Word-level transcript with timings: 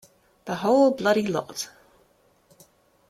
The 0.45 0.55
whole 0.55 0.89
bloody 0.89 1.27
lot. 1.27 1.69